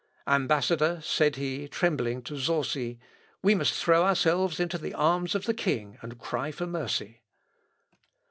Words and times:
"Ambassador," 0.25 0.99
said 1.03 1.35
he 1.35 1.67
trembling 1.67 2.23
to 2.23 2.33
Zorsi, 2.35 2.97
"we 3.43 3.53
must 3.53 3.75
throw 3.75 4.03
ourselves 4.03 4.59
into 4.59 4.79
the 4.79 4.95
arms 4.95 5.35
of 5.35 5.45
the 5.45 5.53
king, 5.53 5.99
and 6.01 6.17
cry 6.17 6.51
for 6.51 6.65
mercy." 6.65 7.21